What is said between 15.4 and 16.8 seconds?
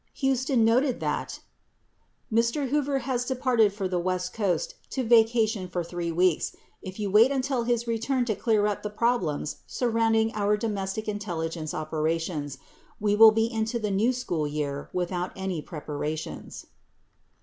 preparations."